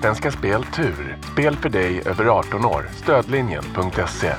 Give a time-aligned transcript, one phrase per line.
[0.00, 1.18] Svenska Spel Tur.
[1.32, 2.88] Spel för dig över 18 år.
[3.02, 4.32] Stödlinjen.se.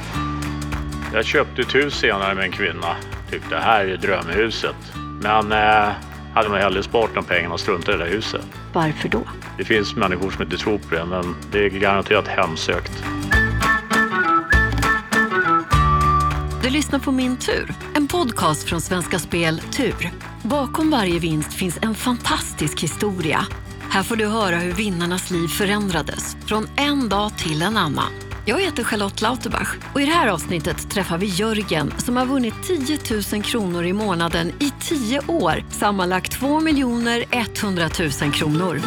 [1.14, 2.96] Jag köpte ett hus senare med en kvinna.
[3.32, 4.76] Tyckte det här är drömhuset.
[5.22, 5.92] Men eh,
[6.34, 8.46] hade nog hellre sparat de pengarna och struntat i det där huset.
[8.74, 9.22] Varför då?
[9.58, 13.04] Det finns människor som inte tror på det, men det är garanterat hemsökt.
[16.64, 20.12] Du lyssnar på Min tur, en podcast från Svenska Spel Tur.
[20.44, 23.46] Bakom varje vinst finns en fantastisk historia.
[23.92, 28.12] Här får du höra hur vinnarnas liv förändrades från en dag till en annan.
[28.46, 32.54] Jag heter Charlotte Lauterbach och i det här avsnittet träffar vi Jörgen som har vunnit
[32.64, 32.98] 10
[33.34, 35.66] 000 kronor i månaden i 10 år.
[35.70, 37.90] Sammanlagt 2 100
[38.22, 38.82] 000 kronor.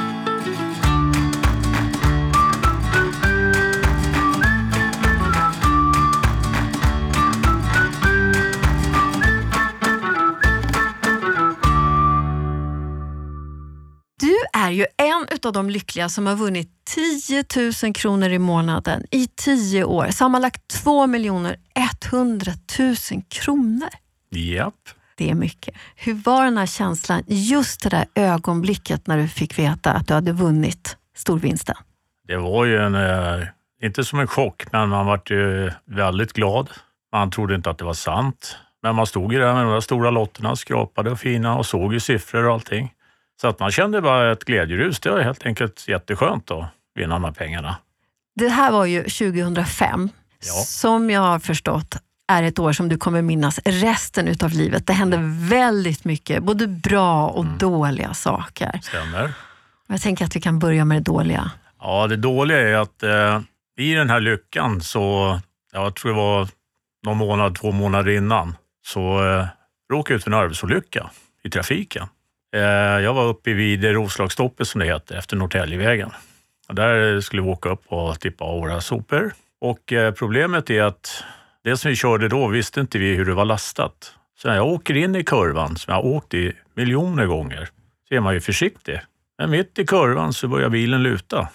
[14.66, 17.44] Är ju en av de lyckliga som har vunnit 10
[17.82, 20.08] 000 kronor i månaden i 10 år.
[20.10, 22.96] Sammanlagt 2 100 000
[23.28, 23.88] kronor.
[24.30, 24.74] Japp.
[25.16, 25.74] Det är mycket.
[25.96, 30.14] Hur var den här känslan just det där ögonblicket när du fick veta att du
[30.14, 31.76] hade vunnit storvinsten?
[32.28, 33.46] Det var ju en, eh,
[33.82, 36.70] inte som en chock, men man var ju väldigt glad.
[37.12, 38.56] Man trodde inte att det var sant.
[38.82, 41.92] Men man stod ju där med de där stora lotterna, skrapade och fina och såg
[41.92, 42.92] ju siffror och allting.
[43.40, 45.00] Så att man kände bara ett glädjerus.
[45.00, 47.76] Det var helt enkelt jätteskönt att vinna de här pengarna.
[48.36, 50.08] Det här var ju 2005.
[50.46, 50.52] Ja.
[50.52, 51.96] Som jag har förstått
[52.28, 54.86] är ett år som du kommer minnas resten utav livet.
[54.86, 55.18] Det hände
[55.48, 58.80] väldigt mycket, både bra och dåliga saker.
[58.82, 59.32] Stämmer.
[59.86, 61.50] Jag tänker att vi kan börja med det dåliga.
[61.80, 63.40] Ja, det dåliga är att eh,
[63.76, 65.40] i den här lyckan så,
[65.72, 66.48] jag tror det var
[67.06, 69.46] någon månad, två månader innan, så eh,
[69.92, 71.10] råkade jag ut för en arbetsolycka
[71.42, 72.06] i trafiken.
[72.54, 76.10] Eh, jag var uppe vid Roslagsstoppet som det heter, efter Norrtäljevägen.
[76.68, 79.32] Där skulle vi åka upp och tippa av våra sopor.
[79.60, 81.24] Och eh, problemet är att
[81.64, 84.14] det som vi körde då visste inte vi hur det var lastat.
[84.38, 87.68] Så när jag åker in i kurvan, som jag har åkt i miljoner gånger,
[88.08, 89.00] så är man ju försiktig.
[89.38, 91.48] Men mitt i kurvan så börjar bilen luta.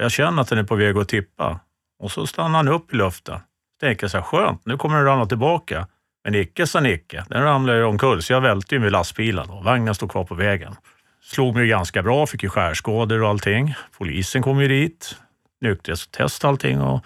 [0.00, 1.60] Jag känner att den är på väg att tippa.
[1.98, 3.40] Och så stannar han upp i luften.
[3.80, 5.86] Tänker så här, skönt, nu kommer den ramla tillbaka.
[6.24, 9.64] Men icke sa Nicke, den ramlade ju omkull så jag välte ju med lastbilen och
[9.64, 10.74] vagnen stod kvar på vägen.
[11.22, 13.74] Slog mig ganska bra, fick ju skärskador och allting.
[13.98, 15.16] Polisen kom ju dit,
[15.60, 16.80] nykterhetstest och allting.
[16.80, 17.04] Och,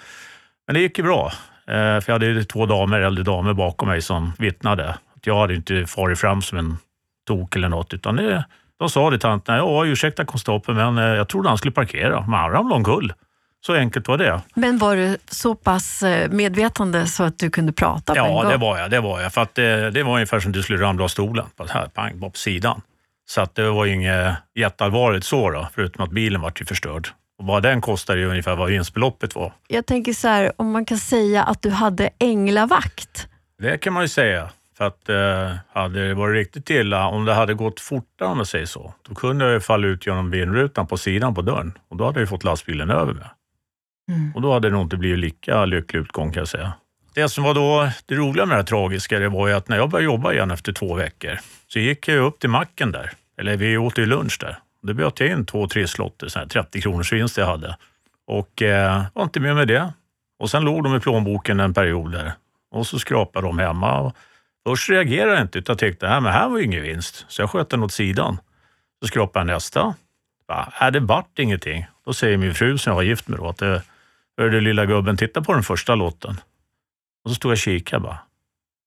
[0.67, 1.33] men det gick ju bra.
[1.67, 4.89] Eh, för jag hade ju två damer, äldre damer bakom mig som vittnade.
[4.89, 6.77] Att jag hade inte farit fram som en
[7.27, 8.45] tok eller något, utan det,
[8.79, 12.21] de sa det till tanten, ja ursäkta konstapeln, men eh, jag trodde han skulle parkera,
[12.21, 13.13] men han ramlade omkull.
[13.67, 14.41] Så enkelt var det.
[14.55, 18.43] Men var du så pass eh, medvetande så att du kunde prata på en Ja,
[18.43, 18.51] gång?
[18.51, 18.91] det var jag.
[18.91, 19.33] Det var jag.
[19.33, 21.47] För att det, det var ungefär som du skulle ramla av stolen.
[21.57, 22.81] Bara här, pang, bara på sidan.
[23.29, 27.09] Så att det var ju inget jätteallvarligt så då, förutom att bilen var ju förstörd.
[27.39, 29.53] Och vad den kostade ju ungefär vad vinstbeloppet var.
[29.69, 33.29] Jag tänker så här, om man kan säga att du hade änglavakt.
[33.59, 34.51] Det kan man ju säga.
[34.79, 38.47] För att eh, hade det varit riktigt illa, om det hade gått fortare om jag
[38.47, 41.79] säger så, då kunde jag ju falla ut genom vindrutan på sidan på dörren.
[41.91, 43.25] Och då hade jag fått lastbilen över mig.
[44.09, 44.33] Mm.
[44.35, 46.73] Och då hade det nog inte blivit lika lycklig utgång kan jag säga.
[47.15, 49.77] Det som var då det roliga med det här tragiska, det var ju att när
[49.77, 53.13] jag började jobba igen efter två veckor, så gick jag upp till macken där.
[53.39, 54.59] Eller vi åt ju lunch där.
[54.83, 57.77] Då bjöd jag in två trisslotter, sån här 30 kronors vinst jag hade.
[58.27, 59.93] Och eh, var inte med med det.
[60.39, 62.33] Och sen låg de i plånboken en period där.
[62.71, 64.01] Och så skrapade de hemma.
[64.01, 64.17] Och
[64.67, 67.25] först reagerade jag inte, utan tänkte, att men här var ju ingen vinst.
[67.29, 68.39] Så jag sköt den åt sidan.
[69.03, 69.95] Så skrapade jag nästa.
[70.49, 71.87] Va, äh, det vart ingenting.
[72.05, 73.83] Då säger min fru som jag var gift med då att det,
[74.39, 76.41] Hörde lilla gubben, titta på den första lotten.
[77.25, 78.19] Och så stod jag och kikade bara.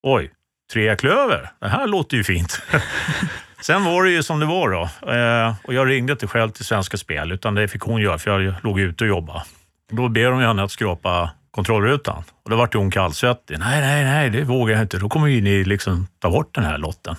[0.03, 0.31] Oj,
[0.73, 1.51] trea klöver.
[1.59, 2.61] Det här låter ju fint.
[3.61, 5.11] Sen var det ju som det var då.
[5.11, 8.41] Eh, och jag ringde inte själv till Svenska Spel, utan det fick hon göra för
[8.41, 9.43] jag låg ute och jobbade.
[9.91, 12.23] Då ber de henne att skrapa kontrollrutan.
[12.43, 13.59] Och då vart hon kallsvettig.
[13.59, 14.97] Nej, nej, nej, det vågar jag inte.
[14.97, 17.15] Då kommer ju ni liksom ta bort den här lotten.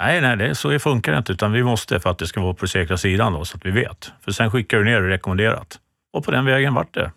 [0.00, 2.54] Nej, nej, det, så funkar det inte, utan vi måste för att det ska vara
[2.54, 4.12] på säkra sidan då, så att vi vet.
[4.24, 5.78] För sen skickar du ner det rekommenderat.
[6.12, 7.10] Och på den vägen vart det.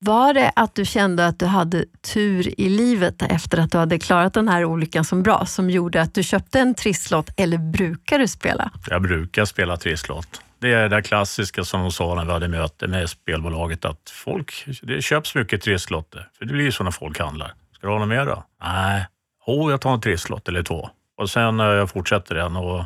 [0.00, 1.84] Var det att du kände att du hade
[2.14, 6.02] tur i livet efter att du hade klarat den här olyckan som bra, som gjorde
[6.02, 8.70] att du köpte en trisslott, eller brukar du spela?
[8.88, 10.42] Jag brukar spela trisslott.
[10.58, 14.10] Det är det där klassiska som de sa när vi hade möte med spelbolaget, att
[14.10, 16.28] folk, det köps mycket trisslotter.
[16.38, 17.54] För det blir ju så när folk handlar.
[17.72, 18.44] Ska du ha något mer då?
[18.62, 19.06] Nej.
[19.46, 20.90] Oh, jag tar en trisslott eller två.
[21.16, 22.84] Och sen eh, jag fortsätter den och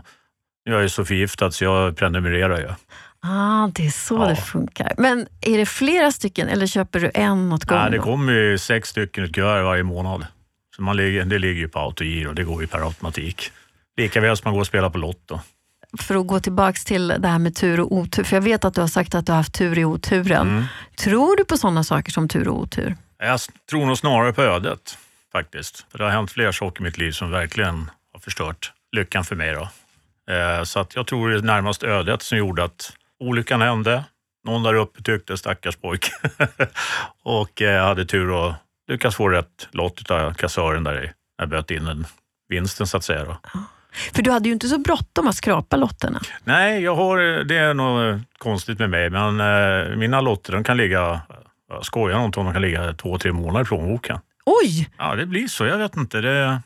[0.64, 2.68] nu är jag ju så förgiftad så jag prenumererar ju.
[3.22, 4.26] Ah, det är så Ja.
[4.28, 4.92] det funkar.
[4.98, 7.82] Men är det flera stycken eller köper du en åt gången?
[7.82, 10.26] Nej, det kommer ju sex stycken kuvert varje månad.
[10.76, 13.52] Så man ligger, det ligger ju på autogiro, det går ju per automatik.
[13.96, 15.40] Lika väl som man går och spelar på Lotto.
[15.98, 18.74] för att gå tillbaks till det här med tur och otur, för jag vet att
[18.74, 20.48] du har sagt att du har haft tur i oturen.
[20.48, 20.64] Mm.
[20.96, 22.96] Tror du på sådana saker som tur och otur?
[23.18, 23.40] Jag
[23.70, 24.98] tror nog snarare på ödet
[25.32, 25.86] faktiskt.
[25.90, 29.36] För det har hänt fler saker i mitt liv som verkligen har förstört lyckan för
[29.36, 29.54] mig.
[29.54, 29.68] Då.
[30.34, 32.92] Eh, så att jag tror det är närmast ödet som gjorde att
[33.22, 34.04] olyckan hände.
[34.44, 36.12] Någon där uppe tyckte stackars pojke
[37.22, 38.54] och eh, hade tur att
[38.88, 41.10] lyckas få rätt lott av kassören där i.
[41.38, 42.06] Jag böt in den
[42.48, 43.24] vinsten så att säga.
[43.24, 43.36] Då.
[44.14, 46.20] För du hade ju inte så bråttom att skrapa lotterna.
[46.44, 50.76] Nej, jag har, det är något konstigt med mig, men eh, mina lotter de kan
[50.76, 51.20] ligga,
[51.68, 54.18] jag skojar inte om de kan ligga två, tre månader i plånboken.
[54.44, 54.88] Oj!
[54.98, 55.66] Ja, det blir så.
[55.66, 56.20] Jag vet inte.
[56.20, 56.60] Det,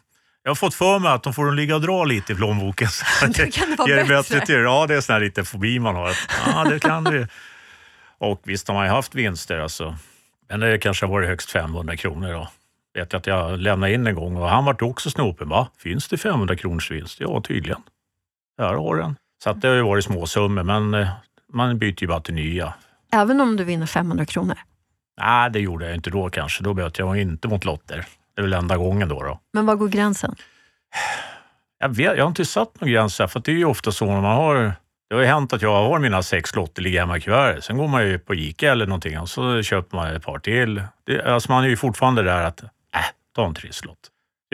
[0.47, 2.89] jag har fått för mig att de får ligga och dra lite i plånboken.
[3.27, 4.41] Då kan det vara ger bättre.
[4.47, 4.55] till.
[4.55, 6.13] Ja, det är sån här lite fobi man har.
[6.47, 7.29] Ja, det kan det.
[8.19, 9.97] Och visst har man ju haft vinster alltså.
[10.49, 12.49] Men det kanske har varit högst 500 kronor då.
[12.95, 15.49] Vet jag att jag lämnade in en gång och han vart också snopen.
[15.49, 15.69] Va?
[15.79, 17.21] Finns det 500 kronors vinst?
[17.21, 17.83] Ja, tydligen.
[18.59, 19.17] Där har den.
[19.43, 21.09] Så att det har ju varit småsummor, men eh,
[21.53, 22.75] man byter ju bara till nya.
[23.13, 24.57] Även om du vinner 500 kronor.
[25.21, 26.63] Nej, det gjorde jag inte då kanske.
[26.65, 28.07] Då böt jag inte mot lotter.
[28.37, 29.23] Det är väl enda gången då.
[29.23, 29.41] då.
[29.53, 30.35] Men var går gränsen?
[31.79, 34.07] Jag, vet, jag har inte satt någon gräns här, för det är ju ofta så
[34.07, 34.73] när man har...
[35.09, 37.65] Det har ju hänt att jag har mina sex lotter ligga hemma i kuvertet.
[37.65, 40.83] Sen går man ju på Ica eller någonting och så köper man ett par till.
[41.05, 42.69] Det, alltså man är ju fortfarande där att, äh,
[43.35, 43.99] ta en trisslott.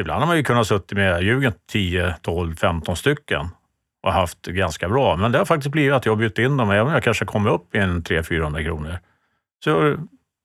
[0.00, 3.48] Ibland har man ju kunnat suttit med ljugen 10, 12, 15 stycken
[4.02, 5.16] och haft ganska bra.
[5.16, 7.24] Men det har faktiskt blivit att jag har bytt in dem, även om jag kanske
[7.24, 8.98] kommer upp i en 300-400 kronor.
[9.64, 9.96] Så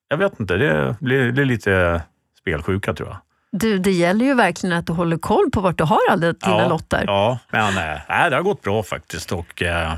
[0.07, 2.01] jag vet inte, det blir, det är lite
[2.39, 3.17] spelsjuka tror jag.
[3.51, 6.67] Du, det gäller ju verkligen att du håller koll på vart du har alla dina
[6.67, 7.03] lotter.
[7.07, 9.31] Ja, men äh, det har gått bra faktiskt.
[9.31, 9.97] Och, äh,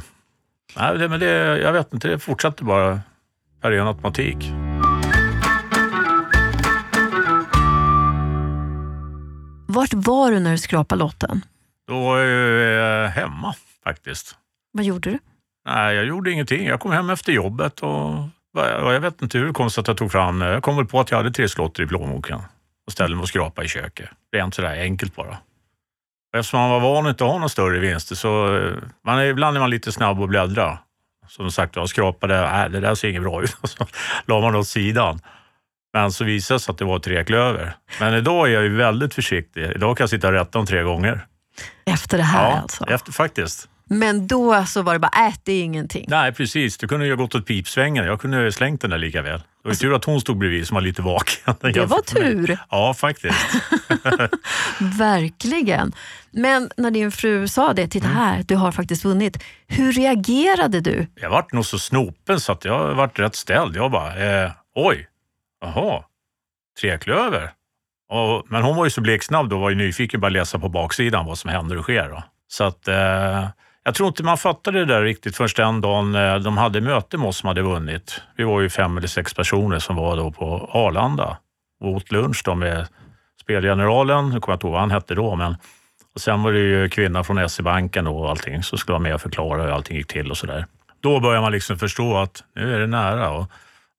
[0.75, 2.99] det, men det, jag vet inte, det fortsätter bara
[3.61, 4.37] per ren automatik.
[9.67, 11.45] Vart var du när du skrapade lotten?
[11.87, 14.35] Då var jag eh, hemma faktiskt.
[14.71, 15.19] Vad gjorde du?
[15.65, 16.67] Nej, jag gjorde ingenting.
[16.67, 18.09] Jag kom hem efter jobbet och
[18.53, 20.41] och jag vet inte hur konstigt att jag tog fram...
[20.41, 22.39] Jag kom väl på att jag hade tre slotter i plånboken
[22.89, 24.09] och ställde mig och skrapade i köket.
[24.31, 25.38] Rent sådär enkelt bara.
[26.33, 28.74] Och eftersom man var van att inte ha några större vinster så eh,
[29.06, 30.80] man är, ibland är man lite snabb att bläddra.
[31.27, 33.57] Som sagt, jag skrapade, nej det där ser inget bra ut.
[33.63, 33.86] Så
[34.25, 35.19] la man det åt sidan.
[35.94, 37.74] Men så visade det sig att det var tre klöver.
[38.00, 39.71] Men idag är jag ju väldigt försiktig.
[39.75, 41.25] Idag kan jag sitta och rätta dem tre gånger.
[41.85, 42.85] Efter det här ja, alltså?
[42.89, 43.69] efter, faktiskt.
[43.91, 46.06] Men då så var det bara, äh, det är ingenting.
[46.07, 46.77] Nej, precis.
[46.77, 48.06] Du kunde ju ha gått åt pipsvängen.
[48.06, 49.39] Jag kunde ha slängt den där lika väl.
[49.39, 51.56] Det var ju tur att hon stod bredvid som var lite vaken.
[51.62, 52.57] Det var tur.
[52.69, 53.36] Ja, faktiskt.
[54.80, 55.91] Verkligen.
[56.31, 59.44] Men när din fru sa det, titta här, du har faktiskt vunnit.
[59.68, 61.07] Hur reagerade du?
[61.15, 63.75] Jag vart nog så snopen så att jag vart rätt ställd.
[63.75, 65.07] Jag bara, eh, oj,
[65.62, 66.03] jaha,
[66.81, 67.51] treklöver.
[68.09, 71.25] Och, men hon var ju så bleksnabb då var ju nyfiken bara läsa på baksidan
[71.25, 72.09] vad som händer och sker.
[72.09, 72.24] Då.
[72.47, 73.47] Så att eh,
[73.89, 77.18] jag tror inte man fattade det där riktigt först den dagen eh, de hade möte
[77.18, 78.21] med oss som hade vunnit.
[78.36, 81.38] Vi var ju fem eller sex personer som var då på Arlanda
[81.83, 82.88] och åt lunch då med
[83.41, 85.56] spelgeneralen, nu kommer jag inte ihåg vad han hette då, men
[86.15, 89.21] och sen var det ju kvinnan från SE-banken och allting som skulle vara med och
[89.21, 90.65] förklara hur allting gick till och sådär.
[91.00, 93.51] Då började man liksom förstå att nu är det nära och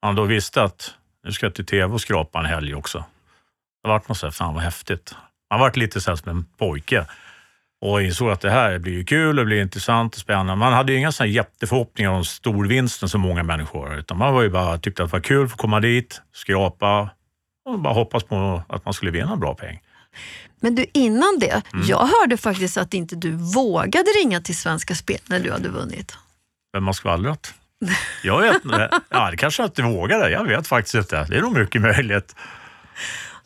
[0.03, 0.95] man då visste att
[1.25, 3.05] nu ska jag till tv och skrapa en helg också.
[3.83, 5.15] Det vart man så här, fan vad häftigt.
[5.51, 7.07] Man vart lite så här som en pojke
[7.81, 10.55] och insåg att det här blir ju kul, det blir intressant och spännande.
[10.57, 14.43] Man hade ju inga såna jätteförhoppningar om storvinsten som många människor har, utan man var
[14.43, 17.11] ju bara tyckte att det var kul att få komma dit, skrapa
[17.65, 19.81] och bara hoppas på att man skulle vinna bra peng.
[20.61, 21.87] Men du, innan det, Mm.
[21.87, 26.17] jag hörde faktiskt att inte du vågade ringa till Svenska Spel när du hade vunnit.
[26.73, 27.55] Vem har skvallrat?
[28.23, 28.91] Jag vet inte.
[29.09, 30.31] Ja, det kanske jag inte vågade.
[30.31, 31.25] Jag vet faktiskt inte.
[31.25, 32.37] Det är nog mycket möjligt.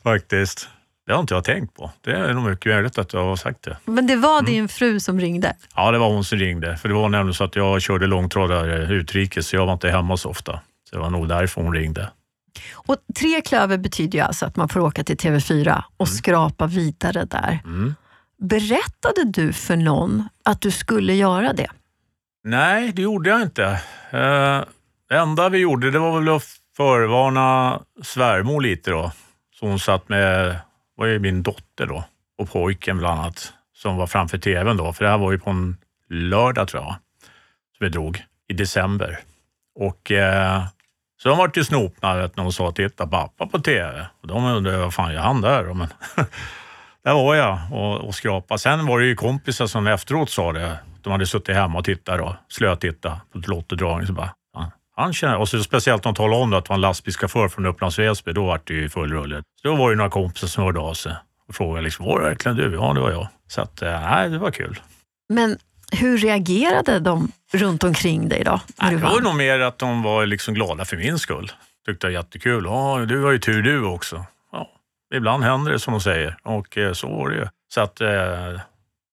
[0.03, 0.69] Faktiskt.
[1.07, 1.91] Det har inte jag tänkt på.
[2.01, 3.77] Det är nog mycket möjligt att jag har sagt det.
[3.85, 4.51] Men det var Mm.
[4.51, 5.53] din fru som ringde.
[5.75, 6.77] Ja, det var hon som ringde.
[6.77, 10.17] För det var nämligen så att jag körde långtradare utrikes, så jag var inte hemma
[10.17, 10.59] så ofta.
[10.89, 12.09] Så det var nog därför hon ringde.
[12.73, 17.25] Och tre klöver betyder ju alltså att man får åka till TV4 och skrapa vidare
[17.25, 17.59] där.
[17.65, 17.95] Mm.
[18.41, 21.67] Berättade du för någon att du skulle göra det?
[22.43, 23.63] Nej, det gjorde jag inte.
[24.11, 24.61] Eh,
[25.09, 26.43] det enda vi gjorde det var väl att
[26.77, 29.11] förvarna svärmor lite då.
[29.59, 30.55] Så hon satt med,
[30.95, 32.03] var ju min dotter då,
[32.37, 34.93] och pojken bland annat, som var framför tvn då.
[34.93, 35.77] För det här var ju på en
[36.09, 36.95] lördag tror jag,
[37.77, 39.19] som vi drog i december.
[39.75, 40.63] Och eh,
[41.17, 44.07] så de vart ju snopna vet, när de sa titta pappa på tv.
[44.21, 45.73] Och de undrade vad fan gör han där?
[45.73, 45.87] Men
[47.03, 48.59] där var jag och, och skrapade.
[48.59, 50.79] Sen var det ju kompisar som efteråt sa det.
[51.01, 54.07] De hade suttit hemma och tittat då, slötittat på lottodragning.
[54.07, 54.33] Så bara,
[54.95, 57.49] han känner, och så speciellt när de talade om det, att det var en lastbilschaufför
[57.49, 59.43] från Upplands Väsby, då var det ju full rulle.
[59.61, 61.15] Så då var det några kompisar som hörde av sig
[61.47, 62.73] och frågade liksom, var det verkligen du?
[62.73, 63.27] Ja, det var jag.
[63.47, 64.79] Så att, eh, nej, det var kul.
[65.29, 65.57] Men
[65.91, 68.59] Hur reagerade de runt omkring dig då?
[68.81, 71.51] Nej, det var nog mer att de var liksom glada för min skull.
[71.85, 72.65] Tyckte det var jättekul.
[72.65, 74.25] Ja, du har ju tur du också.
[74.51, 74.69] Ja,
[75.15, 77.47] ibland händer det som de säger och eh, så var det ju.
[77.73, 78.07] Så att eh,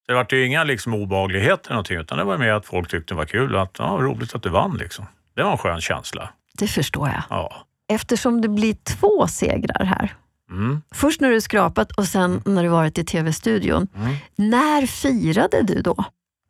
[0.08, 3.14] det var ju inga liksom obehagligheter eller någonting utan det var mer att folk tyckte
[3.14, 5.06] det var kul och att ja, roligt att du vann liksom.
[5.34, 6.28] Det var en skön känsla.
[6.58, 7.22] Det förstår jag.
[7.30, 7.66] Ja.
[7.88, 10.14] Eftersom det blir två segrar här.
[10.50, 10.82] Mm.
[10.94, 13.88] Först när du skrapat och sen när du varit i tv-studion.
[13.96, 14.16] Mm.
[14.36, 16.04] När firade du då?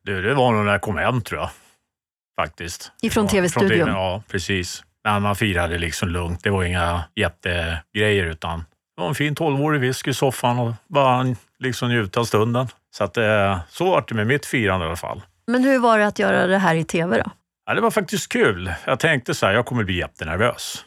[0.04, 1.50] Det, det var nog när jag kom hem tror jag.
[2.36, 2.92] Faktiskt.
[3.02, 3.88] Ifrån TV-studion?
[3.88, 4.82] Ja, precis.
[5.04, 6.42] Men man firade liksom lugnt.
[6.42, 8.64] Det var inga jättegrejer utan
[8.96, 11.26] det var en fin tolvårig whisky i soffan och bara
[11.58, 12.68] liksom njuta av stunden.
[12.90, 15.22] Så att, eh, så var det med mitt firande i alla fall.
[15.46, 17.30] Men hur var det att göra det här i tv då?
[17.66, 18.72] Ja, det var faktiskt kul.
[18.86, 20.84] Jag tänkte så här, jag kommer bli jättenervös.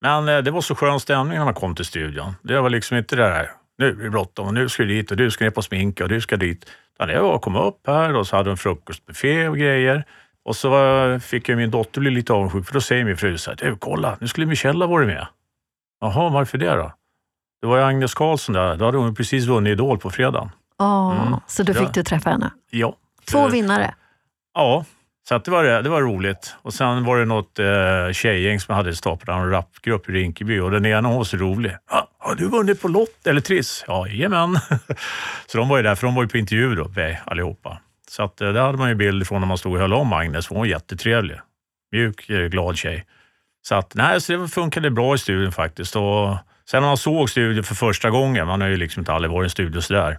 [0.00, 2.34] Men eh, det var så skön stämning när man kom till studion.
[2.42, 5.10] Det var liksom inte det där, nu är det bråttom och nu ska du dit
[5.10, 6.70] och du ska ner på sminka och du ska dit.
[6.94, 10.04] Utan det var att komma upp här och så hade de frukostbuffé och grejer.
[10.44, 13.50] Och så fick jag min dotter bli lite avundsjuk för då säger min fru så
[13.50, 15.26] här, du kolla, nu skulle Michelle ha varit med.
[16.00, 16.92] Jaha, varför det då?
[17.60, 20.50] Det var ju Agnes Karlsson där, då hade hon precis vunnit Idol på fredagen.
[20.78, 21.40] Ja, Mm.
[21.46, 21.90] Så då fick Ja.
[21.94, 22.50] du träffa henne.
[22.70, 22.96] Ja.
[23.24, 23.94] Två vinnare.
[24.54, 24.84] Ja,
[25.28, 26.54] så att det, var, det var roligt.
[26.62, 30.70] Och sen var det något eh, tjejgäng som hade startat en rapgrupp i Rinkeby och
[30.70, 31.76] den ena var så rolig.
[31.86, 33.84] Ah, har du vunnit på Lott eller Triss?
[33.86, 34.58] Ja, jajamän.
[35.46, 36.90] så de var ju där, för de var ju på intervju då,
[37.24, 37.78] allihopa.
[38.08, 40.12] Så att, eh, där hade man ju bild från när man stod och höll om
[40.12, 40.48] Agnes.
[40.48, 41.36] Hon var jättetrevlig.
[41.92, 43.06] Mjuk, eh, glad tjej.
[43.62, 45.96] Så att, nej, så det funkade bra i studion faktiskt.
[45.96, 46.36] Och
[46.70, 49.44] sen när man såg studion för första gången, man har ju liksom inte aldrig varit
[49.44, 50.18] i en studio sådär.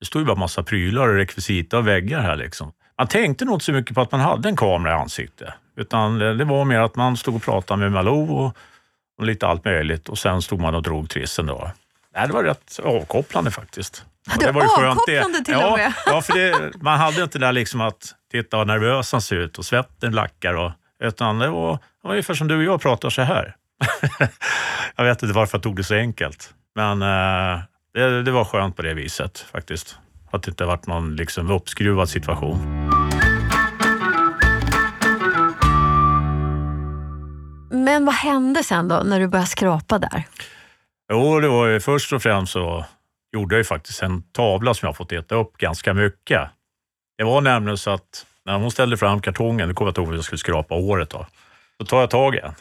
[0.00, 2.72] Det stod ju bara massa prylar och rekvisita och väggar här liksom.
[2.98, 5.48] Man tänkte nog inte så mycket på att man hade en kamera i ansiktet.
[5.76, 8.56] Utan det, det var mer att man stod och pratade med Malou och,
[9.18, 10.08] och lite allt möjligt.
[10.08, 11.70] Och sen stod man och drog trissen då.
[12.14, 14.04] Nej, det var rätt avkopplande faktiskt.
[14.32, 15.92] Och Det var avkopplande till ja, och med.
[16.06, 19.36] Ja, för det, man hade inte det där liksom att titta vad nervös han ser
[19.36, 20.54] ut och svetten lackar.
[20.54, 20.72] Och,
[21.02, 23.56] utan det var, det var ungefär som du och jag pratar så här.
[24.96, 26.54] jag vet inte varför jag tog det så enkelt.
[26.74, 27.60] Men eh,
[27.94, 29.98] det, det var skönt på det viset faktiskt.
[30.32, 32.58] Att det inte varit någon liksom uppskruvad situation.
[37.70, 40.22] Men vad hände sen då, när du började skrapa där?
[41.12, 42.84] Jo, det var ju först och främst så
[43.32, 46.40] gjorde jag ju faktiskt en tavla som jag fått äta upp ganska mycket.
[47.18, 50.08] Det var nämligen så att när hon ställde fram kartongen, nu kommer jag inte ihåg
[50.08, 51.26] vad jag skulle skrapa året då,
[51.80, 52.54] så tar jag tag i en.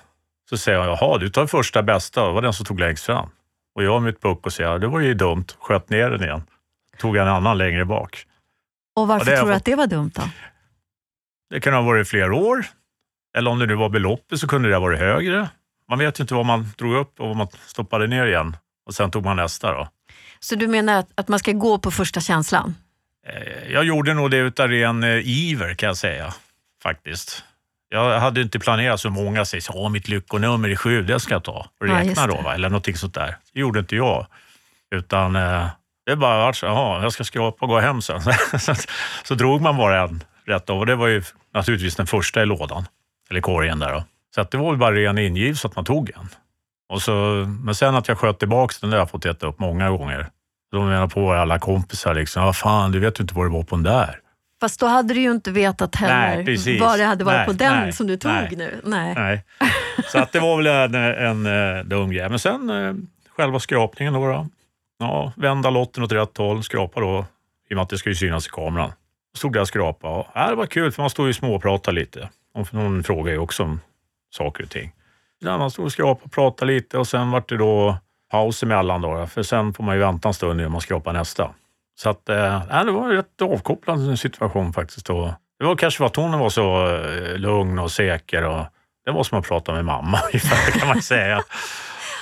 [0.50, 3.30] Så säger jag, jaha, du tar första bästa, det var den som tog längst fram.
[3.76, 6.44] Och jag mitt puck och säger, det var ju dumt, sköt ner den igen.
[7.02, 8.26] Tog en annan längre bak.
[8.96, 10.22] Och varför Ja, tror du att det var dumt då?
[11.50, 12.66] Det kan ha varit flera år.
[13.38, 15.50] Eller om det nu var beloppet så kunde det ha varit högre.
[15.90, 18.58] Man vet ju inte vad man drog upp och vad man stoppade ner igen.
[18.86, 19.88] Och sen tog man nästa då.
[20.40, 22.76] Så du menar att, att man ska gå på första känslan?
[23.28, 26.34] Eh, Jag gjorde nog det utav ren eh, iver kan jag säga.
[26.84, 27.44] Faktiskt.
[27.90, 31.44] Jag hade inte planerat så många säger så, mitt lyckonummer är sju, det ska jag
[31.44, 31.68] ta.
[31.80, 32.54] Och Ja, räkna just då, va?
[32.54, 33.36] eller någonting sånt där.
[33.54, 34.28] Det gjorde inte jag.
[34.96, 35.68] Utan eh,
[36.06, 38.22] det bara vart så, jaha, jag ska skrapa och gå hem sen.
[38.60, 38.74] så,
[39.24, 42.46] så drog man bara en rätt av och det var ju naturligtvis den första i
[42.46, 42.86] lådan,
[43.30, 44.04] eller korgen där då.
[44.36, 46.30] Så att det var väl bara ren ingiv så att man tog en.
[46.90, 47.12] Och så,
[47.64, 50.28] men sen att jag sköt tillbaka den där har jag fått äta upp många gånger.
[50.72, 53.64] De menar på alla kompisar liksom, vad fan du vet ju inte vad det var
[53.64, 54.20] på den där.
[54.60, 57.54] Fast då hade du ju inte vetat heller Nej, vad det hade varit Nej, på
[57.54, 58.82] den nej, som du tog nu.
[58.84, 59.44] Nej.
[60.12, 62.30] Så att det var väl en, en, en dum grej.
[62.30, 62.94] Men sen eh,
[63.38, 64.28] själva skrapningen då.
[64.28, 64.48] då.
[65.02, 67.26] Ja, vända lotten åt rätt håll, skrapa då,
[67.70, 68.92] i och med att det ska ju synas i kameran.
[69.38, 70.14] Stod där och skrapade.
[70.14, 72.30] Och, ja, det var kul för man stod ju och småpratade lite.
[72.72, 73.80] Någon frågar ju också om
[74.30, 74.92] saker och ting.
[75.40, 77.98] Ja, man stod och skrapade och pratade lite och sen var det då
[78.32, 79.28] paus emellan då.
[79.28, 81.52] För sen får man ju vänta en stund innan man skrapar nästa.
[81.96, 85.06] Så att, eh, det var en rätt avkopplande situation faktiskt.
[85.06, 85.34] Då.
[85.60, 88.44] Det var kanske för att hon var så eh, lugn och säker.
[88.44, 88.66] Och,
[89.06, 91.44] det var som att prata med mamma ungefär kan man säga.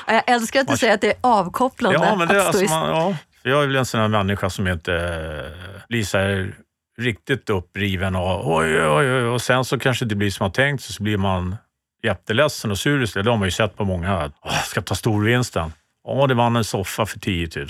[0.10, 2.42] Ja, Jag älskar att du Man- säger att det är avkopplande Ja, men det, att
[2.42, 2.68] stå alltså, i...
[2.80, 6.18] man, ja, för jag är väl en sån här människa som inte eh, blir så
[6.18, 6.56] här
[6.98, 10.84] riktigt uppriven och oj, oj, oj, och sen så kanske det blir som man tänkt
[10.84, 11.56] sig så blir man
[12.04, 13.24] jätteledsen och sur.
[13.24, 14.32] Det har man ju sett på många.
[14.42, 15.74] Åh, ska ta storvinsten.
[16.04, 17.68] Ja, det vann en soffa för 10 000.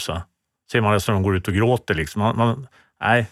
[0.72, 2.22] Ser man nästan de går ut och gråter liksom.
[2.22, 2.68] Man, man,
[3.02, 3.28] nej,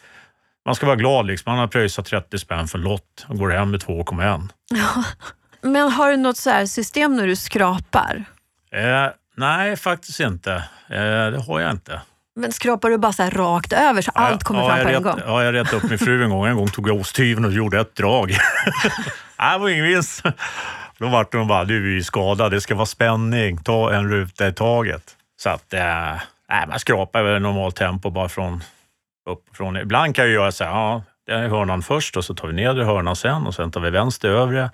[0.66, 1.52] man ska vara glad liksom.
[1.52, 4.50] Man har pröjsat 30 spänn för lott och går hem med 2,1.
[5.62, 8.26] Men har du något så här system när du skrapar?
[8.72, 10.54] Eh, nej, faktiskt inte.
[10.90, 12.02] Eh, det har jag inte.
[12.36, 15.04] Men skrapar du bara så rakt över så allt kommer ja, fram på en ret,
[15.04, 15.20] gång?
[15.26, 16.46] Ja, jag retade upp min fru en gång.
[16.46, 18.30] En gång tog jag osthyveln och gjorde ett drag.
[19.40, 20.24] Nej, det var ingen vinst.
[20.98, 24.48] Då vart hon bara, du är ju skadad, det ska vara spänning, ta en ruta
[24.48, 25.16] i taget.
[25.40, 25.82] Så att, eh,
[26.50, 28.64] nej, man skrapar väl i normalt tempo bara från
[29.30, 29.78] upp från.
[29.78, 32.54] Ibland kan jag göra så här, ja, Det är hörnan först och så tar vi
[32.54, 34.72] nedre hörnan sen och sen tar vi vänster övre.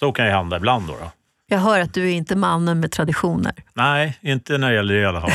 [0.00, 0.88] Så kan det hända ibland.
[0.88, 1.10] Då, då.
[1.46, 3.52] Jag hör att du är inte mannen med traditioner.
[3.74, 5.30] Nej, inte när det gäller det i alla fall.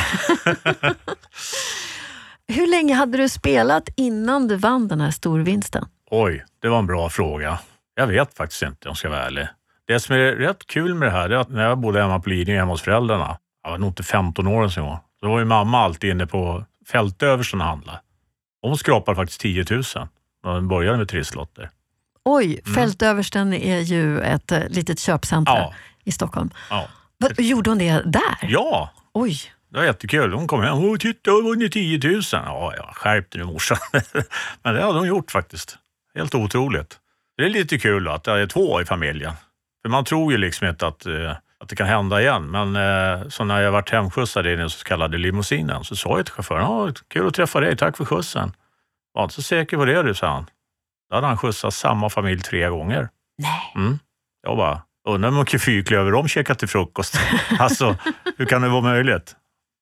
[2.47, 5.85] Hur länge hade du spelat innan du vann den här storvinsten?
[6.11, 7.59] Oj, det var en bra fråga.
[7.95, 9.47] Jag vet faktiskt inte om jag ska vara ärlig.
[9.87, 12.29] Det som är rätt kul med det här är att när jag bodde hemma på
[12.29, 15.39] Lidingö hemma hos föräldrarna, jag var nog inte 15 år ens en gång, då var
[15.39, 17.99] ju mamma alltid inne på fältöversten och handlade.
[18.61, 19.83] Hon skrapade faktiskt 10 000
[20.43, 21.69] när hon började med trisslotter.
[22.25, 25.73] Oj, Fältöversten är ju ett eh, litet köpcenter Ja.
[26.03, 26.49] I Stockholm.
[26.69, 26.87] Ja.
[27.17, 28.37] Vad, gjorde hon det där?
[28.41, 29.37] ja, Oj,
[29.71, 30.33] det var jättekul.
[30.33, 32.21] Hon kom hem och titta, jag har vunnit 10 000.
[32.31, 33.77] Ja, ja skärp dig nu morsan.
[34.63, 35.77] Men det hade hon gjort faktiskt.
[36.15, 36.99] Helt otroligt.
[37.37, 39.33] Det är lite kul att det är två i familjen.
[39.81, 42.51] För man tror ju liksom inte att, eh, att det kan hända igen.
[42.51, 46.25] Men eh, så när jag varit hemskjutsad i den så kallade limousinen så sa jag
[46.25, 48.51] till chauffören, ja, kul att träffa dig, tack för skjutsen.
[49.13, 50.49] Var inte så säker på det du, sa han.
[51.09, 53.09] Då hade han skjutsat samma familj tre gånger.
[53.37, 53.73] nej.
[53.75, 53.99] Mm.
[54.41, 57.19] Jag bara, undrar hur mycket fyrklöver de käkat till frukost.
[57.59, 57.95] alltså,
[58.37, 59.35] hur kan det vara möjligt?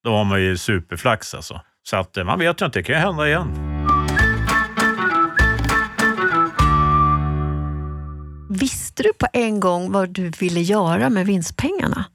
[0.03, 1.61] Då har man ju superflax alltså.
[1.83, 3.77] Så att eh, man vet ju inte, det kan ju hända igen.
[8.49, 12.05] Visste du på en gång vad du ville göra med vinstpengarna?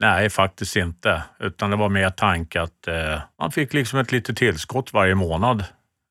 [0.00, 1.22] Nej, faktiskt inte.
[1.40, 5.64] Utan det var mer tanke att eh, man fick liksom ett litet tillskott varje månad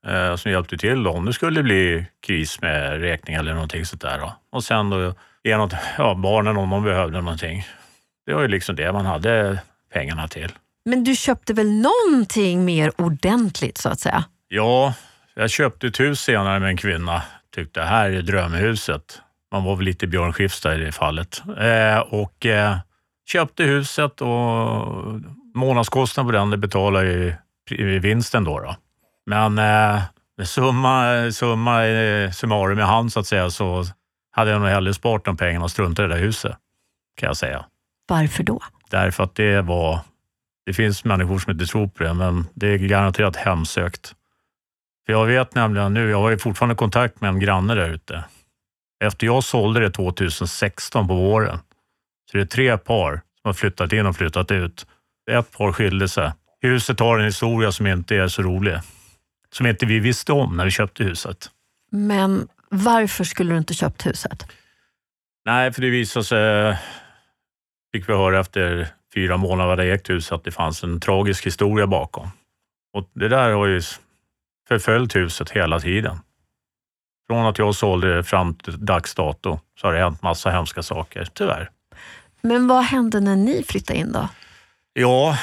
[0.08, 4.02] eh, som hjälpte till då, om det skulle bli kris med räkning eller någonting sånt
[4.02, 4.20] där.
[4.20, 4.34] Då.
[4.52, 5.14] Och sen då
[5.48, 7.66] ge något, ja, barnen om de behövde någonting.
[8.26, 9.60] Det var ju liksom det man hade
[9.94, 10.52] pengarna till.
[10.86, 14.24] Men du köpte väl någonting mer ordentligt så att säga?
[14.48, 14.94] Ja,
[15.36, 17.22] jag köpte ett hus senare med en kvinna.
[17.56, 19.22] Tyckte här är drömhuset.
[19.52, 21.42] Man var väl lite Björn Skifs där i det fallet.
[21.60, 22.78] Eh, och eh,
[23.28, 24.88] köpte huset och
[25.56, 27.34] månadskostnaden på den det betalar ju
[28.00, 28.60] vinsten då.
[28.60, 28.76] då.
[29.26, 30.02] Men eh,
[30.46, 33.86] summa, summa eh, summarum i hand så att säga så
[34.38, 36.56] hade jag nog hellre sparat de pengarna och struntat i det där huset.
[37.16, 37.66] Kan jag säga.
[38.08, 38.62] Varför då?
[38.90, 40.00] Därför att det var,
[40.66, 44.16] det finns människor som inte tror på det, men det är garanterat hemsökt.
[45.06, 48.24] För jag vet nämligen nu, jag har ju fortfarande kontakt med en granne där ute.
[49.04, 51.60] Efter jag sålde det 2016 på våren,
[52.32, 54.88] så det är tre par som har flyttat in och flyttat ut.
[55.32, 56.32] Ett par skilde sig.
[56.62, 58.80] Huset har en historia som inte är så rolig.
[59.52, 61.50] Som inte vi visste om när vi köpte huset.
[61.92, 64.48] Men varför skulle du inte köpt huset?
[65.46, 66.78] Nej, för det visade sig,
[67.92, 71.88] fick vi höra efter fyra månader hade ägt huset, att det fanns en tragisk historia
[71.88, 72.30] bakom.
[72.94, 73.82] Och det där har ju
[74.68, 76.20] förföljt huset hela tiden.
[77.28, 80.84] Från att jag sålde det fram till dags dato så har det hänt massa hemska
[80.84, 81.70] saker, tyvärr.
[82.42, 84.30] Men vad hände när ni flyttade in då?
[84.94, 85.38] Ja,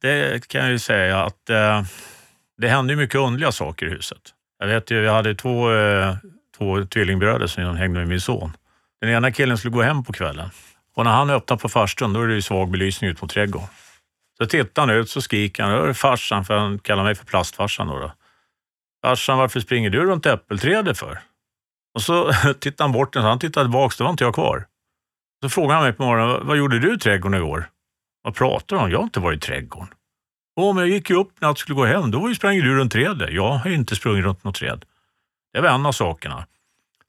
[0.00, 1.82] det kan jag ju säga att eh,
[2.58, 4.20] det hände mycket underliga saker i huset.
[4.58, 6.16] Jag vet ju, jag hade två, eh,
[6.62, 8.56] två tvillingbröder som hängde med min son.
[9.00, 10.50] Den ena killen skulle gå hem på kvällen
[10.94, 13.68] och när han öppnade på farstun då är det ju svag belysning ut mot trädgården.
[14.38, 17.86] Så tittar han ut så skriker han, är farsan, för han kallar mig för plastfarsan
[17.86, 17.98] då.
[17.98, 18.12] då.
[19.02, 21.18] Farsan, varför springer du runt äppelträdet för?
[21.94, 24.66] Och så tittade han bort, och han tittade tillbaka, då var inte jag kvar.
[25.42, 27.68] Så frågade han mig på morgonen, vad gjorde du i trädgården igår?
[28.22, 28.90] Vad pratar du om?
[28.90, 29.88] Jag har inte varit i trädgården.
[30.56, 32.10] Åh, men jag gick ju upp när jag skulle gå hem.
[32.10, 33.32] Då sprang du runt trädet.
[33.32, 34.84] Jag har inte sprungit runt något träd.
[35.52, 36.46] Det var en av sakerna.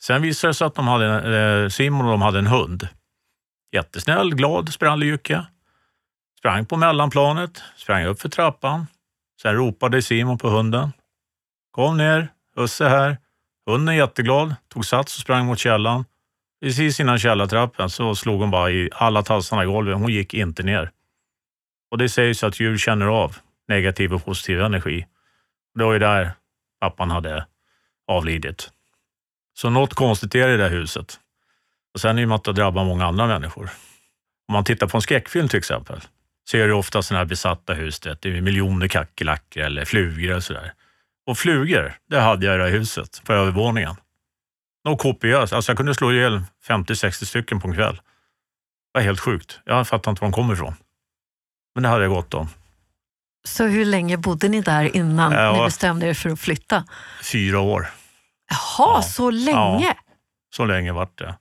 [0.04, 2.88] Sen visade det sig att de hade, eh, Simon och de hade en hund.
[3.72, 5.46] Jättesnäll, glad spralljycke.
[6.40, 8.88] Sprang på mellanplanet, sprang upp för trappan.
[9.42, 10.92] Sen ropade Simon på hunden.
[11.72, 13.18] Kom ner, husse här.
[13.66, 16.06] Hunden jätteglad, tog sats och sprang mot källan.
[16.62, 19.98] Precis innan källartrappen så slog hon bara i alla tassarna i golvet.
[19.98, 20.92] Hon gick inte ner.
[21.92, 23.38] Och det sägs att djur känner av
[23.68, 25.06] negativ och positiv energi.
[25.76, 26.32] Det var ju där
[26.80, 27.46] pappan hade
[28.08, 28.72] avlidit.
[29.54, 31.20] Så något konstigt är det i det där huset.
[31.94, 33.70] Och sen är det att det drabbar många andra människor.
[34.48, 36.02] Om man tittar på en skräckfilm till exempel,
[36.50, 38.00] så är det ofta sådana här besatta hus.
[38.00, 40.74] Det är miljoner kackerlackor eller flugor och sådär.
[41.26, 43.96] Och flugor, det hade jag i det här huset på övervåningen.
[44.84, 45.54] De kopiöst.
[45.54, 47.96] Alltså jag kunde slå ihjäl 50-60 stycken på en kväll.
[47.96, 48.02] Det
[48.94, 49.60] var helt sjukt.
[49.66, 50.76] Jag fattar inte var de kommer ifrån.
[51.76, 52.50] Men det hade jag gott om.
[53.46, 55.54] Så hur länge bodde ni där innan Ja.
[55.58, 56.84] ni bestämde er för att flytta?
[57.24, 57.88] Fyra år.
[58.54, 59.02] Jaha, Ja.
[59.02, 59.94] så länge?
[60.56, 61.36] Så länge vart det.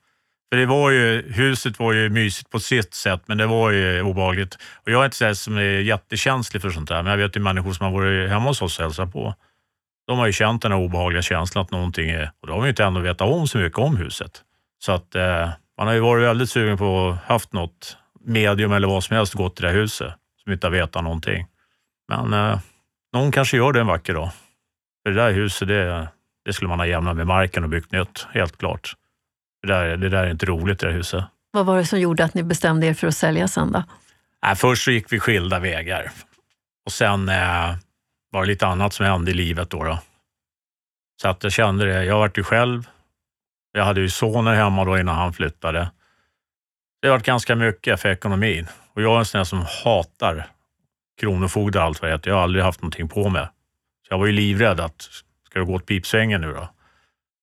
[0.51, 4.03] För det var ju, huset var ju mysigt på sitt sätt, men det var ju
[4.03, 4.59] obehagligt.
[4.85, 7.41] Och jag är inte så som är jättekänslig för sånt där, men jag vet ju
[7.41, 9.35] människor som har varit hemma hos oss och hälsat på.
[10.07, 12.31] De har ju känt den här obehagliga känslan att någonting är...
[12.41, 14.43] Och då har vi ju inte ändå vetat om så mycket om huset.
[14.79, 15.49] Så att eh,
[15.79, 19.35] man har ju varit väldigt sugen på att haft något medium eller vad som helst
[19.35, 21.47] gått till det här huset som inte har vetat någonting.
[22.09, 22.59] Men eh,
[23.13, 24.31] någon kanske gör det en vacker dag.
[25.03, 26.09] För det där huset, det,
[26.45, 28.95] Det skulle man ha jämnat med marken och byggt nytt, helt klart.
[29.63, 31.25] Det där, det där är inte roligt, det där huset.
[31.51, 33.83] Vad var det som gjorde att ni bestämde er för att sälja sen då?
[34.43, 36.11] Nej, först så gick vi skilda vägar.
[36.87, 37.75] Och sen eh,
[38.31, 39.85] var det lite annat som hände i livet då.
[39.85, 39.99] då.
[41.23, 42.05] Så att jag kände det.
[42.05, 42.89] Jag vart ju själv.
[43.73, 45.91] Jag hade ju sonen hemma då innan han flyttade.
[47.03, 48.67] Det har varit ganska mycket för ekonomin.
[48.95, 50.47] Och jag är en sån här som hatar
[51.21, 52.31] kronofogdar och allt vad det heter.
[52.31, 53.47] Jag har aldrig haft någonting på mig.
[54.09, 55.09] Så jag var ju livrädd att,
[55.53, 56.69] ska det gå åt pipsvängen nu då?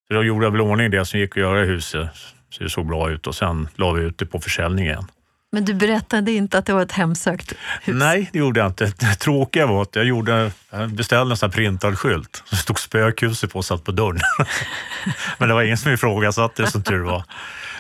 [0.07, 2.09] Så då gjorde jag väl ordning det som gick att göra i huset
[2.49, 5.07] så det såg bra ut och sen la vi ut det på försäljning igen.
[5.51, 7.95] Men du berättade inte att det var ett hemsökt hus?
[7.99, 8.85] Nej, det gjorde jag inte.
[8.85, 12.43] Det tråkiga var att jag, gjorde, jag beställde en sån printad skylt.
[12.45, 14.19] Så stod spökhuset på och satt på dörren.
[15.37, 17.23] Men det var ingen som ifrågasatte det som tur var.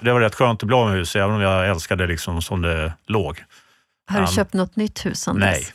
[0.01, 2.41] Det var rätt skönt att bli av med huset, även om jag älskade det liksom
[2.41, 3.43] som det låg.
[4.09, 5.73] Har du Han- köpt något nytt hus sedan Nej, dess?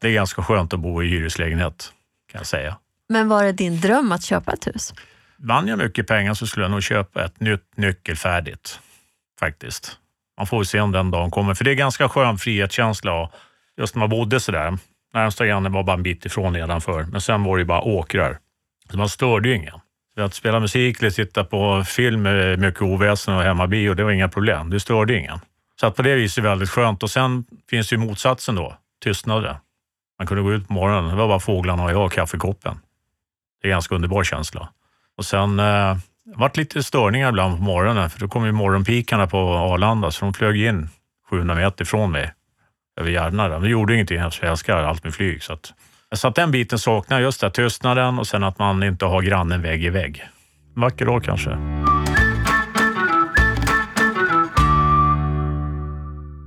[0.00, 1.92] det är ganska skönt att bo i hyreslägenhet
[2.32, 2.76] kan jag säga.
[3.08, 4.94] Men var det din dröm att köpa ett hus?
[5.36, 8.80] Vann jag mycket pengar så skulle jag nog köpa ett nytt nyckelfärdigt.
[9.40, 9.98] Faktiskt.
[10.38, 11.54] Man får väl se om den dagen kommer.
[11.54, 13.30] För det är ganska skön frihetskänsla.
[13.76, 14.78] Just när man bodde sådär.
[15.14, 17.02] Närmsta grannen var bara en bit ifrån nedanför.
[17.02, 18.38] Men sen var det ju bara åkrar.
[18.90, 19.80] Så man störde ju ingen.
[20.14, 24.10] Så att spela musik eller titta på film med mycket oväsen och hemmabio, det var
[24.10, 24.70] inga problem.
[24.70, 25.38] Det störde ingen.
[25.80, 27.02] Så att på det viset är det väldigt skönt.
[27.02, 28.76] Och sen finns ju motsatsen då.
[29.02, 29.56] tystnaden.
[30.18, 31.10] Man kunde gå ut på morgonen.
[31.10, 32.78] Det var bara fåglarna och jag och kaffekoppen.
[33.62, 34.68] Det är en ganska underbar känsla.
[35.16, 35.96] Och sen eh,
[36.36, 40.34] vart lite störningar ibland på morgonen, för då kom ju morgonpikarna på Arlanda, så de
[40.34, 40.88] flög in
[41.30, 42.32] 700 meter ifrån mig
[43.00, 43.48] över Järna.
[43.48, 45.42] Men det gjorde ingenting, eftersom jag älskar allt med flyg.
[45.42, 45.72] Så, att,
[46.12, 49.22] så att den biten saknar jag, just det, tystnaden och sen att man inte har
[49.22, 50.28] grannen vägg i vägg.
[50.74, 51.50] En vacker dag kanske.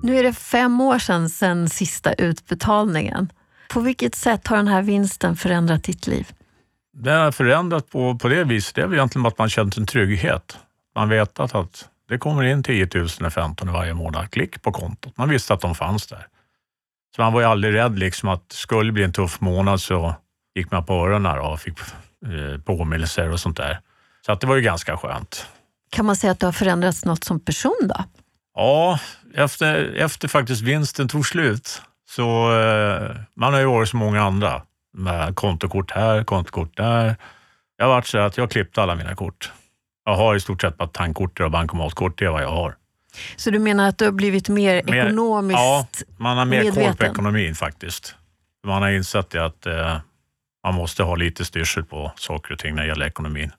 [0.04, 3.32] Nu är det fem år sedan, sedan sista utbetalningen.
[3.69, 6.28] På vilket sätt har den här vinsten förändrat ditt liv?
[6.93, 9.86] Det har förändrat på, på det viset, det är väl egentligen att man känt en
[9.86, 10.58] trygghet.
[10.95, 14.71] Man vet att, att det kommer in 10 000 och 15 varje månad, klick på
[14.71, 15.17] kontot.
[15.17, 16.27] Man visste att de fanns där.
[17.15, 20.15] Så man var ju aldrig rädd liksom att skulle det bli en tuff månad så
[20.56, 21.80] gick man på öronen och fick
[22.25, 23.80] eh, påminnelser och sånt där.
[24.25, 25.47] Så att det var ju ganska skönt.
[25.89, 28.04] Kan man säga att du har förändrats något som person då?
[28.56, 28.99] Ja,
[29.36, 34.62] efter, efter faktiskt vinsten tog slut så eh, man har ju varit så många andra
[34.93, 37.15] med kontokort här, kontokort där.
[37.77, 39.51] Jag har varit så att jag klippte alla mina kort.
[40.06, 42.75] Jag har i stort sett bara tankkort och bankomatkort, det är vad jag har.
[43.36, 45.60] Så du menar att du har blivit mer, Mer- ekonomiskt...
[45.60, 47.12] Ja, man har mer koll på medveten.
[47.12, 48.15] ekonomin faktiskt.
[48.67, 49.97] Man har insett att eh,
[50.63, 53.51] man måste ha lite styrsel på saker och ting när det gäller ekonomin.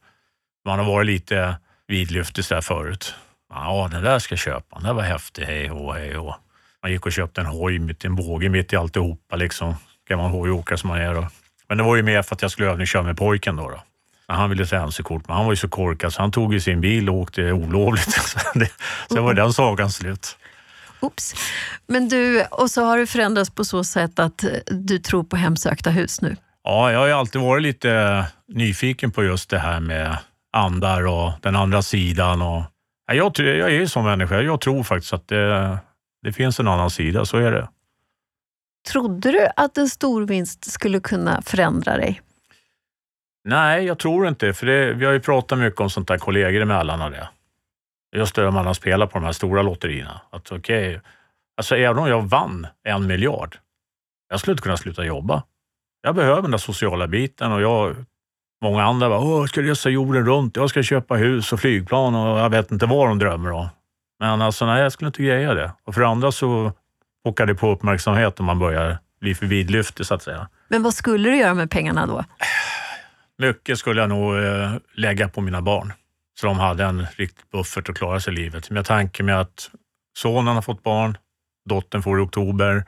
[0.64, 3.14] Man har varit lite vidlyftig så förut.
[3.50, 4.76] Ja, den där ska jag köpa.
[4.76, 5.44] Den där var häftig.
[5.44, 6.34] Hej hå, hej hå.
[6.82, 9.36] Man gick och köpte en hoj, mitt i en båge, mitt i alltihopa.
[9.36, 9.74] Liksom.
[10.12, 11.14] Gammal hojåkare som man är.
[11.14, 11.26] Då.
[11.68, 13.70] Men det var ju mer för att jag skulle övningsköra med pojken då.
[13.70, 13.82] då.
[14.26, 16.80] Han ville ta mc-kort, men han var ju så korkad så han tog ju sin
[16.80, 18.12] bil och åkte olovligt.
[19.12, 20.36] Sen var den sagan slut.
[21.00, 21.34] Oops.
[21.86, 25.36] Men du, och så har du förändrats på så sätt att eh, du tror på
[25.36, 26.36] hemsökta hus nu.
[26.64, 30.16] Ja, jag har ju alltid varit lite nyfiken på just det här med
[30.52, 32.42] andar och den andra sidan.
[32.42, 32.62] Och,
[33.06, 34.40] ja, jag, jag är ju som människa.
[34.40, 35.78] Jag tror faktiskt att det,
[36.22, 37.68] det finns en annan sida, så är det.
[38.88, 42.20] Trodde du att en stor vinst skulle kunna förändra dig?
[43.44, 44.94] Nej, jag tror inte för det.
[44.94, 47.28] Vi har ju pratat mycket om sånt där kollegor emellan och det.
[48.16, 50.20] Just det, man har spelat på de här stora lotterierna.
[50.30, 51.00] Att okej,
[51.56, 53.58] alltså även om jag vann en miljard,
[54.28, 55.42] jag skulle inte kunna sluta jobba.
[56.02, 57.96] Jag behöver den där sociala biten och jag,
[58.62, 62.14] många andra bara, Åh, jag ska resa jorden runt, jag ska köpa hus och flygplan
[62.14, 63.68] och jag vet inte vad de drömmer om.
[64.20, 65.72] Men alltså nej, jag skulle inte greja det.
[65.84, 66.72] Och för det andra så
[67.24, 70.48] pockar det på uppmärksamhet om man börjar bli för vidlyftig så att säga.
[70.68, 72.24] Men vad skulle du göra med pengarna då?
[73.38, 75.92] Mycket skulle jag nog eh, lägga på mina barn.
[76.40, 78.70] Så de hade en riktig buffert att klara sig i livet.
[78.70, 79.70] Med tanke med att
[80.18, 81.18] sonen har fått barn,
[81.68, 82.84] dottern får i oktober,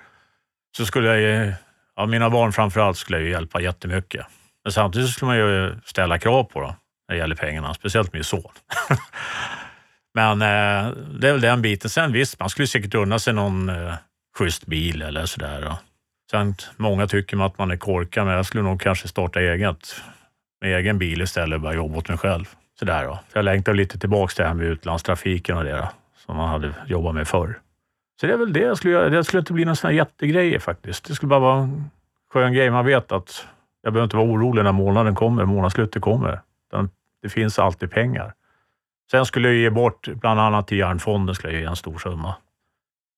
[0.76, 1.54] så skulle jag
[1.96, 4.26] ja, mina barn framför allt skulle jag hjälpa jättemycket.
[4.64, 6.74] Men samtidigt skulle man ju ställa krav på dem
[7.08, 8.52] när det gäller pengarna, speciellt min son.
[10.14, 11.90] Men eh, det är väl den biten.
[11.90, 13.94] Sen visst, man skulle säkert unna sig någon eh,
[14.38, 15.72] schysst bil eller sådär.
[16.30, 19.94] Sen, många tycker att man är korkad, men jag skulle nog kanske starta eget
[20.60, 22.44] med egen bil istället och börja jobba åt mig själv.
[22.78, 23.18] Sådär då.
[23.32, 26.48] Så jag längtar lite tillbaka till det här med utlandstrafiken och det då, som man
[26.48, 27.60] hade jobbat med förr.
[28.20, 29.08] Så det är väl det jag skulle göra.
[29.08, 31.04] Det skulle inte bli någon sån här jättegrejer faktiskt.
[31.04, 31.90] Det skulle bara vara en
[32.32, 32.70] skön grej.
[32.70, 33.46] Man vet att
[33.82, 36.40] jag behöver inte vara orolig när månaden kommer, månadsslutet kommer.
[37.22, 38.34] Det finns alltid pengar.
[39.10, 42.34] Sen skulle jag ge bort, bland annat till Järnfonden, skulle jag ge en stor summa.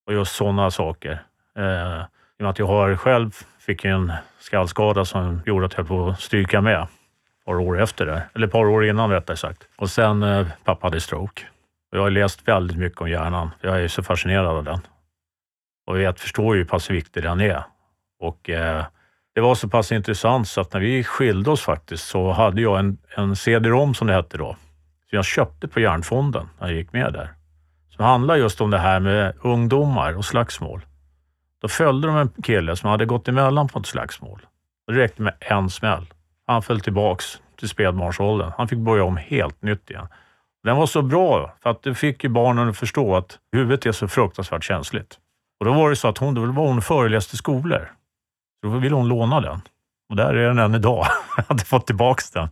[0.06, 1.22] Och just sådana saker.
[1.56, 5.78] Eh, I och med att jag har själv fick en skallskada som gjorde att jag
[5.78, 6.82] höll på att stryka med.
[6.82, 9.68] ett par år efter det, eller ett par år innan rättare sagt.
[9.76, 11.42] Och sen eh, pappa hade stroke.
[11.92, 13.50] Och jag har läst väldigt mycket om hjärnan.
[13.60, 14.80] Jag är så fascinerad av den.
[15.86, 17.62] Och jag förstår ju hur pass viktig den är.
[18.20, 18.84] Och eh,
[19.34, 22.78] det var så pass intressant så att när vi skilde oss faktiskt så hade jag
[22.78, 24.56] en, en CD-ROM som det hette då.
[25.10, 27.30] Så jag köpte på Hjärnfonden när jag gick med där.
[27.96, 30.87] Som handlar just om det här med ungdomar och slagsmål.
[31.61, 34.46] Då följde de en kille som hade gått emellan på ett slagsmål.
[34.87, 36.06] Det räckte med en smäll.
[36.46, 38.52] Han föll tillbaks till spädbarnsåldern.
[38.56, 40.09] Han fick börja om helt nytt igen.
[40.64, 43.92] Den var så bra, för att det fick ju barnen att förstå att huvudet är
[43.92, 45.18] så fruktansvärt känsligt.
[45.61, 47.92] Och då var det så att hon, då var hon föreläste i skolor.
[48.62, 49.61] Då ville hon låna den.
[50.11, 51.06] Och där är den än idag.
[51.37, 52.48] Jag hade fått tillbaka den.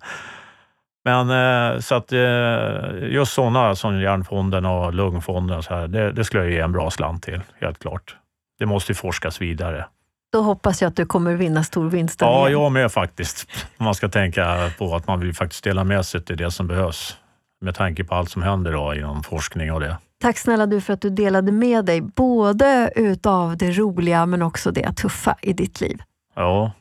[1.05, 6.25] Men eh, så att eh, just sådana som Hjärnfonden och Lungfonden, så här, det, det
[6.25, 8.17] skulle jag ge en bra slant till, helt klart.
[8.59, 9.87] Det måste ju forskas vidare.
[10.33, 12.61] Då hoppas jag att du kommer vinna storvinsten Ja, igen.
[12.61, 13.49] jag med faktiskt.
[13.77, 17.17] Man ska tänka på att man vill faktiskt dela med sig till det som behövs.
[17.61, 19.97] Med tanke på allt som händer då inom forskning och det.
[20.23, 24.71] Tack snälla du för att du delade med dig både utav det roliga men också
[24.71, 26.03] det tuffa i ditt liv.
[26.35, 26.73] Ja,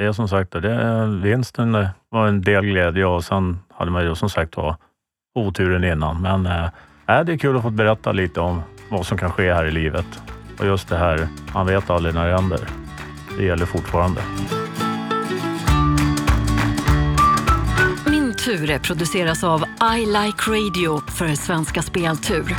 [0.00, 1.06] det är som sagt det.
[1.22, 4.76] Vinsten var en del glädje och sen hade man ju som sagt var
[5.34, 6.22] oturen innan.
[6.22, 6.64] Men eh,
[7.08, 9.70] äh, det är kul att få berätta lite om vad som kan ske här i
[9.70, 10.06] livet.
[10.58, 12.60] Och just det här, man vet aldrig när det händer.
[13.38, 14.20] Det gäller fortfarande.
[18.06, 19.64] Min tur produceras av
[19.96, 22.56] I Like Radio för Svenska Speltur.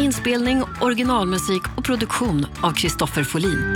[0.00, 3.74] Inspelning, originalmusik och produktion av Kristoffer Folin.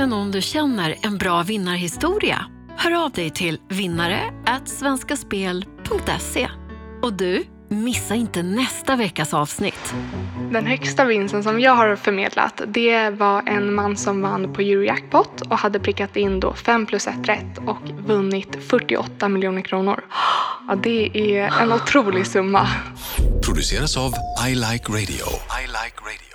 [0.00, 2.44] Eller någon du känner en bra vinnarhistoria?
[2.76, 4.20] Hör av dig till vinnare
[4.64, 6.48] svenskaspel.se.
[7.02, 9.94] Och du, missa inte nästa veckas avsnitt.
[10.52, 15.40] Den högsta vinsten som jag har förmedlat det var en man som vann på Eurojackpot
[15.40, 20.04] och hade prickat in då 5 plus 1 rätt och vunnit 48 miljoner kronor.
[20.68, 22.68] Ja, det är en otrolig summa.
[23.44, 24.12] Produceras av
[24.48, 25.26] I Like Radio.
[25.62, 26.29] I like radio.